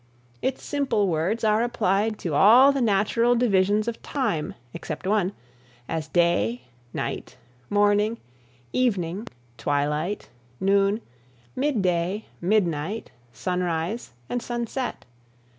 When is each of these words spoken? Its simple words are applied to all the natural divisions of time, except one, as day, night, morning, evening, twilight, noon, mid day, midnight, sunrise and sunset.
Its 0.41 0.63
simple 0.63 1.07
words 1.07 1.43
are 1.43 1.61
applied 1.61 2.17
to 2.17 2.33
all 2.33 2.71
the 2.71 2.81
natural 2.81 3.35
divisions 3.35 3.87
of 3.87 4.01
time, 4.01 4.55
except 4.73 5.05
one, 5.05 5.31
as 5.87 6.07
day, 6.07 6.63
night, 6.91 7.37
morning, 7.69 8.17
evening, 8.73 9.27
twilight, 9.59 10.27
noon, 10.59 11.01
mid 11.55 11.83
day, 11.83 12.25
midnight, 12.41 13.11
sunrise 13.31 14.09
and 14.27 14.41
sunset. 14.41 15.05